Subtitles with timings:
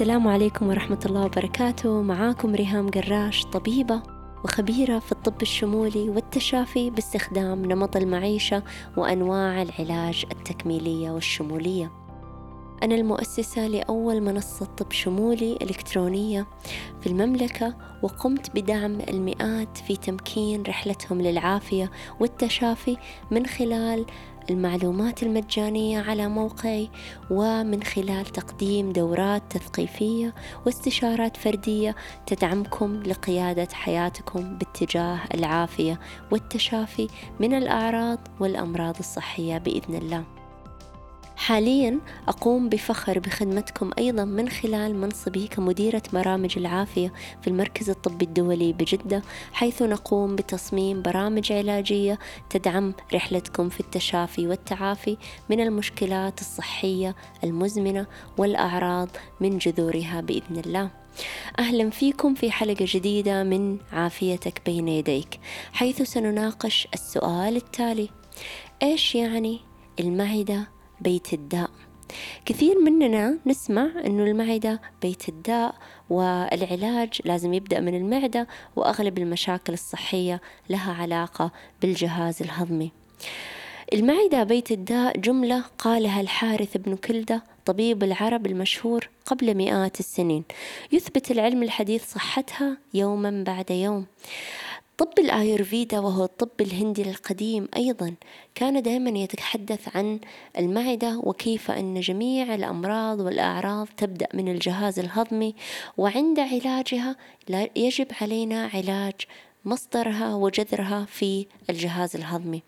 [0.00, 2.02] السلام عليكم ورحمة الله وبركاته.
[2.02, 4.02] معاكم ريهام قراش طبيبة
[4.44, 8.62] وخبيرة في الطب الشمولي والتشافي باستخدام نمط المعيشة
[8.96, 11.92] وأنواع العلاج التكميلية والشمولية.
[12.82, 16.46] أنا المؤسسة لأول منصة طب شمولي إلكترونية
[17.00, 22.96] في المملكة وقمت بدعم المئات في تمكين رحلتهم للعافية والتشافي
[23.30, 24.06] من خلال
[24.50, 26.90] المعلومات المجانية على موقعي
[27.30, 30.34] ومن خلال تقديم دورات تثقيفية
[30.66, 31.96] واستشارات فردية
[32.26, 37.08] تدعمكم لقيادة حياتكم باتجاه العافية والتشافي
[37.40, 40.39] من الأعراض والأمراض الصحية بإذن الله.
[41.40, 48.72] حاليا أقوم بفخر بخدمتكم أيضا من خلال منصبي كمديرة برامج العافية في المركز الطبي الدولي
[48.72, 52.18] بجدة حيث نقوم بتصميم برامج علاجية
[52.50, 55.16] تدعم رحلتكم في التشافي والتعافي
[55.50, 58.06] من المشكلات الصحية المزمنة
[58.38, 59.08] والأعراض
[59.40, 60.90] من جذورها بإذن الله.
[61.58, 65.40] أهلا فيكم في حلقة جديدة من عافيتك بين يديك
[65.72, 68.08] حيث سنناقش السؤال التالي
[68.82, 69.60] إيش يعني
[70.00, 71.70] المعدة بيت الداء.
[72.46, 75.74] كثير مننا نسمع أنه المعدة بيت الداء
[76.10, 80.40] والعلاج لازم يبدأ من المعدة وأغلب المشاكل الصحية
[80.70, 82.92] لها علاقة بالجهاز الهضمي.
[83.92, 90.44] المعدة بيت الداء جملة قالها الحارث بن كلدة طبيب العرب المشهور قبل مئات السنين.
[90.92, 94.06] يثبت العلم الحديث صحتها يوما بعد يوم.
[95.00, 98.14] طب الآيورفيدا وهو الطب الهندي القديم أيضا
[98.54, 100.20] كان دائما يتحدث عن
[100.58, 105.54] المعدة وكيف أن جميع الأمراض والأعراض تبدأ من الجهاز الهضمي
[105.96, 107.16] وعند علاجها
[107.76, 109.14] يجب علينا علاج
[109.64, 112.62] مصدرها وجذرها في الجهاز الهضمي.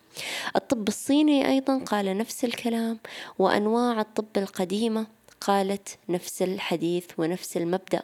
[0.56, 2.98] الطب الصيني أيضا قال نفس الكلام
[3.38, 5.06] وأنواع الطب القديمة
[5.40, 8.02] قالت نفس الحديث ونفس المبدأ.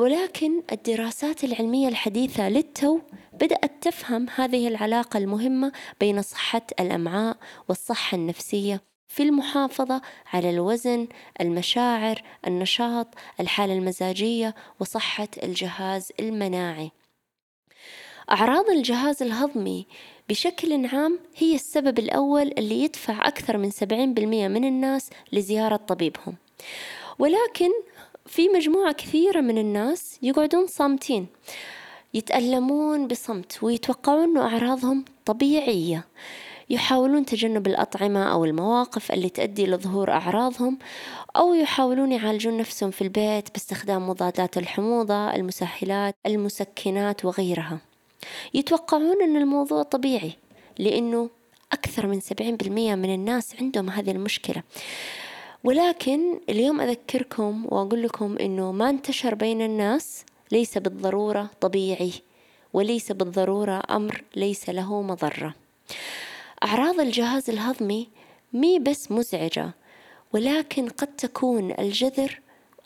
[0.00, 3.00] ولكن الدراسات العلمية الحديثة للتو
[3.32, 7.36] بدأت تفهم هذه العلاقة المهمة بين صحة الأمعاء
[7.68, 10.02] والصحة النفسية في المحافظة
[10.32, 11.08] على الوزن،
[11.40, 13.06] المشاعر، النشاط،
[13.40, 16.90] الحالة المزاجية وصحة الجهاز المناعي.
[18.30, 19.86] أعراض الجهاز الهضمي
[20.28, 26.36] بشكل عام هي السبب الأول اللي يدفع أكثر من 70% من الناس لزيارة طبيبهم.
[27.18, 27.70] ولكن
[28.30, 31.26] في مجموعة كثيرة من الناس يقعدون صامتين
[32.14, 36.04] يتألمون بصمت ويتوقعون أنه أعراضهم طبيعية.
[36.70, 40.78] يحاولون تجنب الأطعمة أو المواقف اللي تؤدي لظهور أعراضهم
[41.36, 47.78] أو يحاولون يعالجون نفسهم في البيت باستخدام مضادات الحموضة المسهلات المسكنات وغيرها.
[48.54, 50.32] يتوقعون أن الموضوع طبيعي
[50.78, 51.30] لأنه
[51.72, 54.62] أكثر من 70% من الناس عندهم هذه المشكلة.
[55.64, 62.12] ولكن اليوم أذكركم وأقول لكم إنه ما انتشر بين الناس ليس بالضرورة طبيعي
[62.72, 65.54] وليس بالضرورة أمر ليس له مضرة.
[66.64, 68.08] أعراض الجهاز الهضمي
[68.52, 69.70] مي بس مزعجة
[70.32, 72.40] ولكن قد تكون الجذر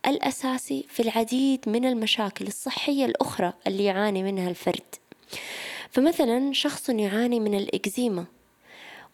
[0.06, 4.94] الأساسي في العديد من المشاكل الصحية الأخرى اللي يعاني منها الفرد.
[5.90, 8.24] فمثلا شخص يعاني من الإكزيما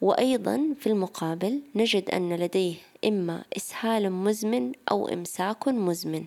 [0.01, 2.75] وأيضا في المقابل نجد أن لديه
[3.05, 6.25] إما إسهال مزمن أو إمساك مزمن.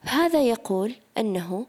[0.00, 1.66] هذا يقول أنه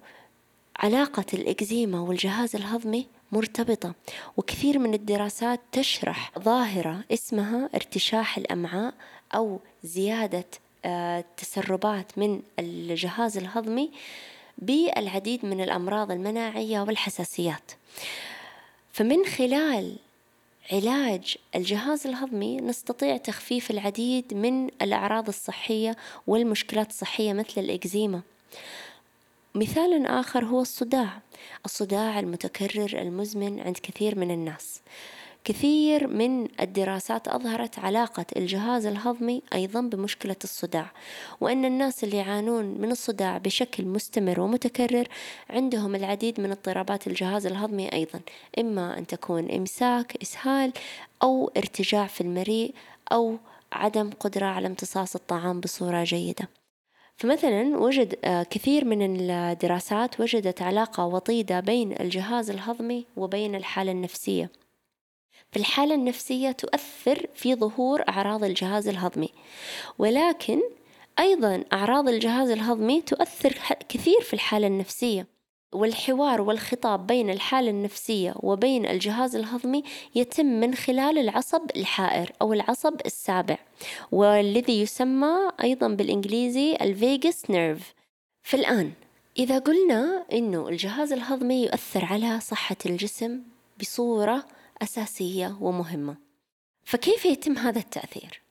[0.80, 3.94] علاقة الإكزيما والجهاز الهضمي مرتبطة
[4.38, 8.94] وكثير من الدراسات تشرح ظاهرة اسمها ارتشاح الأمعاء
[9.36, 10.46] أو زيادة
[10.86, 13.92] آه، تسربات من الجهاز الهضمي
[14.58, 17.72] بالعديد من الأمراض المناعية والحساسيات.
[18.94, 19.96] فمن خلال
[20.72, 25.96] علاج الجهاز الهضمي نستطيع تخفيف العديد من الأعراض الصحية
[26.28, 28.22] والمشكلات الصحية مثل الإكزيما.
[29.56, 31.22] مثال آخر هو الصداع.
[31.66, 34.82] الصداع المتكرر المزمن عند كثير من الناس.
[35.48, 40.92] كثير من الدراسات أظهرت علاقة الجهاز الهضمي أيضا بمشكلة الصداع
[41.42, 45.08] وأن الناس اللي يعانون من الصداع بشكل مستمر ومتكرر
[45.50, 48.20] عندهم العديد من اضطرابات الجهاز الهضمي أيضا
[48.60, 50.74] إما أن تكون إمساك إسهال
[51.24, 52.74] أو ارتجاع في المريء
[53.12, 53.38] أو
[53.72, 56.50] عدم قدرة على امتصاص الطعام بصورة جيدة.
[57.18, 64.67] فمثلا وجد آه، كثير من الدراسات وجدت علاقة وطيدة بين الجهاز الهضمي وبين الحالة النفسية.
[65.52, 69.30] في الحالة النفسية تؤثر في ظهور أعراض الجهاز الهضمي.
[69.98, 70.62] ولكن
[71.20, 73.58] أيضا أعراض الجهاز الهضمي تؤثر
[73.90, 75.28] كثير في الحالة النفسية.
[75.74, 79.84] والحوار والخطاب بين الحالة النفسية وبين الجهاز الهضمي
[80.16, 83.58] يتم من خلال العصب الحائر أو العصب السابع
[84.12, 87.94] والذي يسمى أيضا بالإنجليزي ال vagus nerve.
[88.44, 88.92] فالآن
[89.40, 93.42] إذا قلنا إنه الجهاز الهضمي يؤثر على صحة الجسم
[93.80, 94.46] بصورة
[94.82, 96.16] أساسية ومهمة
[96.84, 98.42] فكيف يتم هذا التأثير؟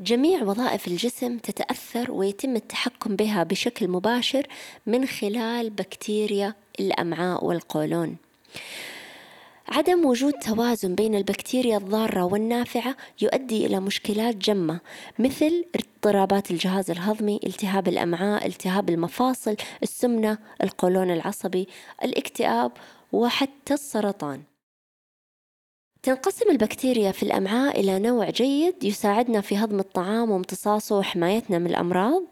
[0.00, 4.46] جميع وظائف الجسم تتأثر ويتم التحكم بها بشكل مباشر
[4.86, 8.16] من خلال بكتيريا الأمعاء والقولون.
[9.68, 14.80] عدم وجود توازن بين البكتيريا الضارة والنافعة يؤدي إلى مشكلات جمة
[15.18, 21.68] مثل اضطرابات الجهاز الهضمي، التهاب الأمعاء، التهاب المفاصل، السمنة، القولون العصبي،
[22.04, 22.72] الاكتئاب
[23.12, 24.42] وحتى السرطان.
[26.02, 32.22] تنقسم البكتيريا في الأمعاء إلى نوع جيد يساعدنا في هضم الطعام وامتصاصه وحمايتنا من الأمراض.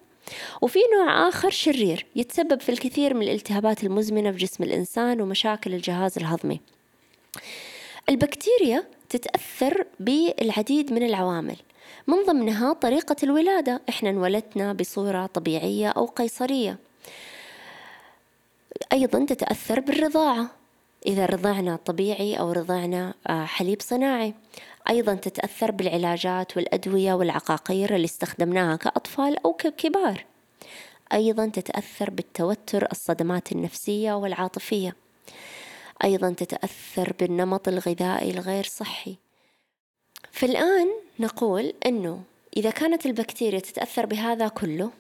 [0.62, 6.18] وفي نوع آخر شرير يتسبب في الكثير من الالتهابات المزمنة في جسم الإنسان ومشاكل الجهاز
[6.18, 6.60] الهضمي.
[8.08, 11.56] البكتيريا تتأثر بالعديد من العوامل.
[12.06, 13.80] من ضمنها طريقة الولادة.
[13.88, 16.78] إحنا انولدنا بصورة طبيعية أو قيصرية.
[18.92, 20.56] أيضا تتأثر بالرضاعة.
[21.06, 24.35] إذا رضعنا طبيعي أو رضعنا آه، حليب صناعي.
[24.88, 30.25] أيضا تتأثر بالعلاجات والأدوية والعقاقير اللي استخدمناها كأطفال أو ككبار.
[31.12, 34.97] أيضا تتأثر بالتوتر الصدمات النفسية والعاطفية.
[36.05, 39.17] أيضا تتأثر بالنمط الغذائي الغير صحي.
[40.32, 40.88] فالآن
[41.20, 42.23] نقول أنه
[42.56, 44.91] إذا كانت البكتيريا تتأثر بهذا كله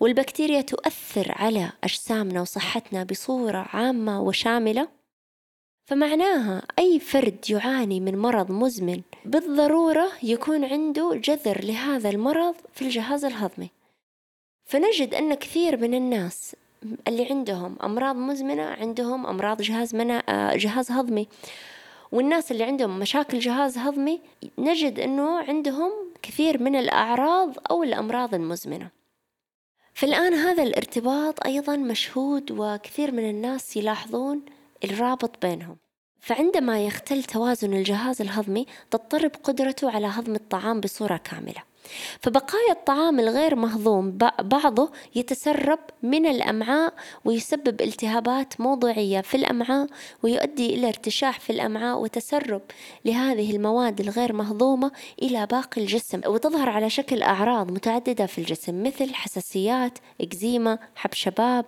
[0.00, 4.95] والبكتيريا تؤثر على أجسامنا وصحتنا بصورة عامة وشاملة
[5.86, 13.24] فمعناها أي فرد يعاني من مرض مزمن بالضرورة يكون عنده جذر لهذا المرض في الجهاز
[13.24, 13.70] الهضمي.
[14.64, 16.56] فنجد أن كثير من الناس
[17.08, 20.22] اللي عندهم أمراض مزمنة عندهم أمراض جهاز منا...
[20.56, 21.28] جهاز هضمي.
[22.12, 24.20] والناس اللي عندهم مشاكل جهاز هضمي
[24.58, 25.92] نجد أنه عندهم
[26.22, 28.90] كثير من الأعراض أو الأمراض المزمنة.
[29.94, 34.42] فالآن هذا الارتباط أيضا مشهود وكثير من الناس يلاحظون
[34.84, 35.76] الرابط بينهم.
[36.20, 41.62] فعندما يختل توازن الجهاز الهضمي تضطرب قدرته على هضم الطعام بصورة كاملة.
[42.20, 46.94] فبقايا الطعام الغير مهضوم بعضه يتسرب من الأمعاء
[47.24, 49.86] ويسبب التهابات موضعية في الأمعاء
[50.22, 52.62] ويؤدي إلى ارتشاح في الأمعاء وتسرب
[53.04, 54.92] لهذه المواد الغير مهضومة
[55.22, 61.64] إلى باقي الجسم وتظهر على شكل أعراض متعددة في الجسم مثل حساسيات، إكزيما، حب شباب،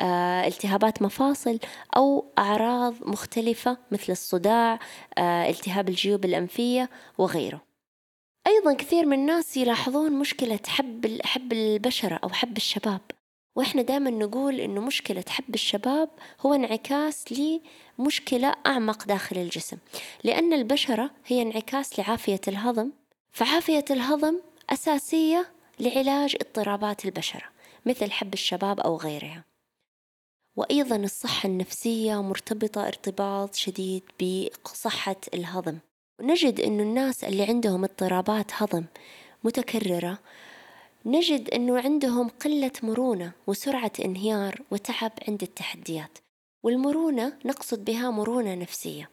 [0.00, 1.58] آه، التهابات مفاصل
[1.96, 4.78] أو أعراض مختلفة مثل الصداع،
[5.18, 7.69] آه، التهاب الجيوب الأنفية وغيره.
[8.46, 13.00] أيضا كثير من الناس يلاحظون مشكلة حب حب البشرة أو حب الشباب.
[13.56, 16.08] وإحنا دائما نقول إنه مشكلة حب الشباب
[16.40, 17.24] هو انعكاس
[17.98, 19.76] لمشكلة أعمق داخل الجسم.
[20.24, 22.90] لأن البشرة هي انعكاس لعافية الهضم
[23.32, 24.40] فعافية الهضم
[24.70, 27.44] أساسية لعلاج اضطرابات البشرة
[27.86, 29.44] مثل حب الشباب أو غيرها.
[30.56, 34.02] وأيضا الصحة النفسية مرتبطة ارتباط شديد
[34.64, 35.78] بصحة الهضم.
[36.22, 38.84] نجد أنه الناس اللي عندهم اضطرابات هضم
[39.44, 40.18] متكررة.
[41.06, 46.18] نجد أنه عندهم قلة مرونة وسرعة انهيار وتعب عند التحديات.
[46.62, 49.10] والمرونة نقصد بها مرونة نفسية.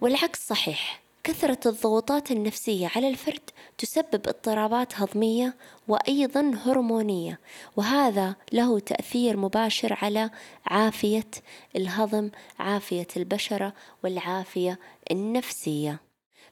[0.00, 1.05] والعكس صحيح.
[1.26, 5.56] كثرة الضغوطات النفسية على الفرد تسبب اضطرابات هضمية
[5.88, 7.40] وأيضا هرمونية
[7.76, 10.30] وهذا له تأثير مباشر على
[10.66, 11.30] عافية
[11.76, 13.72] الهضم عافية البشرة
[14.04, 14.78] والعافية
[15.10, 16.00] النفسية.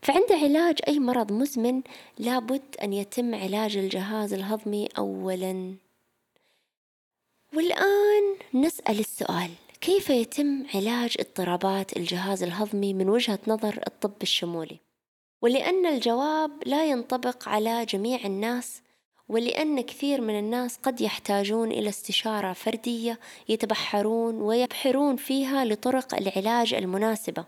[0.03, 1.83] فعند علاج أي مرض مزمن
[2.19, 5.75] لابد أن يتم علاج الجهاز الهضمي أولا.
[7.55, 9.51] والآن نسأل السؤال.
[9.87, 14.81] كيف يتم علاج اضطرابات الجهاز الهضمي من وجهة نظر الطب الشمولي؟
[15.43, 18.83] ولأن الجواب لا ينطبق على جميع الناس
[19.29, 27.45] ولأن كثير من الناس قد يحتاجون إلى استشارة فردية يتبحرون ويبحرون فيها لطرق العلاج المناسبة.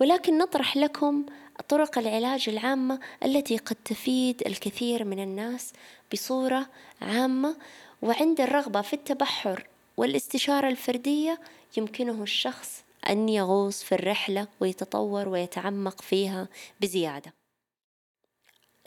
[0.00, 1.26] ولكن نطرح لكم
[1.68, 5.72] طرق العلاج العامة التي قد تفيد الكثير من الناس
[6.12, 6.66] بصورة
[7.02, 7.56] عامة
[8.02, 11.40] وعند الرغبة في التبحر والاستشارة الفردية
[11.76, 16.48] يمكنه الشخص أن يغوص في الرحلة ويتطور ويتعمق فيها
[16.80, 17.34] بزيادة.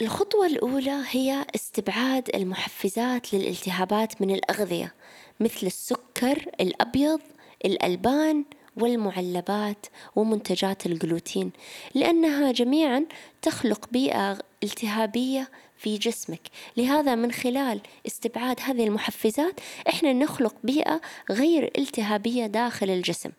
[0.02, 4.94] الخطوة الأولى هي استبعاد المحفزات للالتهابات من الأغذية
[5.40, 7.20] مثل السكر الأبيض،
[7.66, 8.46] الألبان،
[8.78, 11.52] والمعلبات ومنتجات الجلوتين
[11.96, 13.06] لأنها جميعا
[13.42, 15.50] تخلق بيئة التهابية
[15.82, 16.42] في جسمك.
[16.78, 19.60] لهذا من خلال استبعاد هذه المحفزات
[19.90, 23.32] إحنا نخلق بيئة غير التهابية داخل الجسم.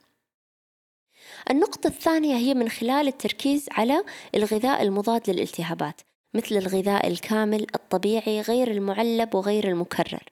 [1.51, 6.01] النقطة الثانية هي من خلال التركيز على الغذاء المضاد للالتهابات
[6.35, 10.23] مثل الغذاء الكامل الطبيعي غير المعلب وغير المكرر.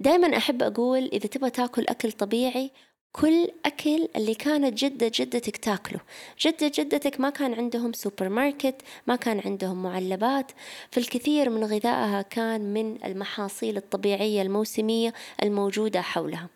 [0.00, 2.70] دائما أحب أقول إذا تبغى تاكل أكل طبيعي
[3.12, 6.00] كل أكل اللي كانت جدة جدتك تاكله.
[6.40, 8.74] جدة جدتك ما كان عندهم سوبر ماركت
[9.06, 10.52] ما كان عندهم معلبات.
[10.90, 15.12] فالكثير من غذائها كان من المحاصيل الطبيعية الموسمية
[15.42, 16.48] الموجودة حولها.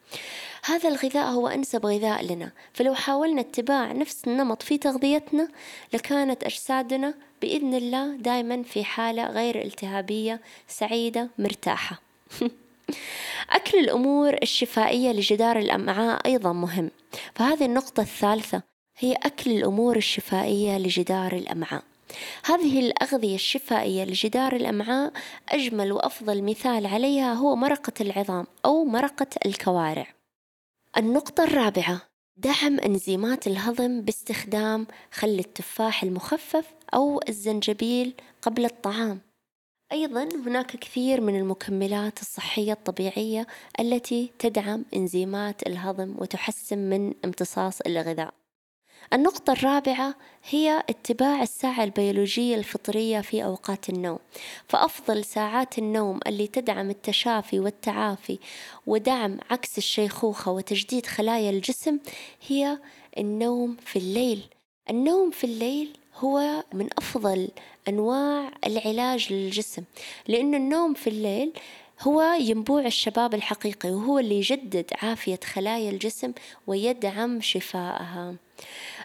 [0.64, 2.52] هذا الغذاء هو أنسب غذاء لنا.
[2.72, 5.48] فلو حاولنا اتباع نفس النمط في تغذيتنا
[5.94, 12.02] لكانت أجسادنا بإذن الله دائما في حالة غير التهابية سعيدة مرتاحة.
[13.50, 16.90] أكل الأمور الشفائية لجدار الأمعاء أيضا مهم.
[17.34, 18.62] فهذه النقطة الثالثة
[18.98, 21.82] هي أكل الأمور الشفائية لجدار الأمعاء.
[22.44, 25.12] هذه الأغذية الشفائية لجدار الأمعاء
[25.48, 30.06] أجمل وأفضل مثال عليها هو مرقة العظام أو مرقة الكوارع.
[30.96, 32.00] النقطة الرابعة
[32.36, 39.20] دعم أنزيمات الهضم باستخدام خل التفاح المخفف أو الزنجبيل قبل الطعام.
[39.92, 43.46] أيضا هناك كثير من المكملات الصحية الطبيعية
[43.80, 48.34] التي تدعم إنزيمات الهضم وتحسن من امتصاص الغذاء.
[49.12, 50.14] النقطة الرابعة
[50.50, 54.18] هي اتباع الساعة البيولوجية الفطرية في أوقات النوم.
[54.68, 58.38] فأفضل ساعات النوم اللي تدعم التشافي والتعافي
[58.86, 61.98] ودعم عكس الشيخوخة وتجديد خلايا الجسم
[62.48, 62.78] هي
[63.18, 64.42] النوم في الليل.
[64.90, 67.48] النوم في الليل هو من أفضل
[67.88, 69.82] أنواع العلاج للجسم
[70.28, 71.52] لأن النوم في الليل
[72.00, 76.32] هو ينبوع الشباب الحقيقي وهو اللي يجدد عافية خلايا الجسم
[76.66, 78.34] ويدعم شفائها.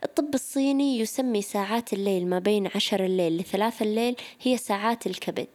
[0.03, 5.47] الطب الصيني يسمي ساعات الليل ما بين عشر الليل لثلاث الليل هي ساعات الكبد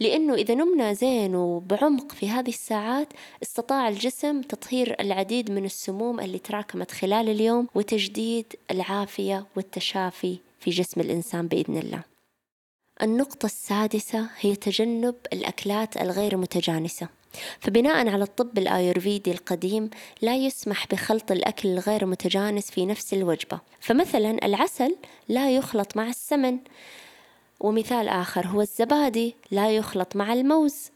[0.00, 3.08] لأنه إذا نمنا زين وبعمق في هذه الساعات
[3.42, 11.00] استطاع الجسم تطهير العديد من السموم اللي تراكمت خلال اليوم وتجديد العافية والتشافي في جسم
[11.00, 12.11] الإنسان بإذن الله.
[13.02, 17.08] النقطة السادسة هي تجنب الأكلات الغير متجانسة.
[17.60, 19.90] فبناء على الطب الآيورفيدي القديم
[20.22, 23.60] لا يسمح بخلط الأكل الغير متجانس في نفس الوجبة.
[23.80, 24.96] فمثلا العسل
[25.28, 26.58] لا يخلط مع السمن.
[27.60, 30.90] ومثال آخر هو الزبادي لا يخلط مع الموز.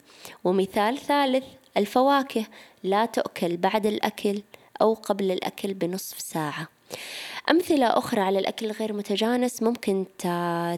[0.44, 1.44] ومثال ثالث
[1.76, 2.46] الفواكه
[2.82, 4.42] لا تؤكل بعد الأكل
[4.80, 6.68] أو قبل الأكل بنصف ساعة.
[7.50, 10.06] أمثلة أخرى على الأكل الغير متجانس ممكن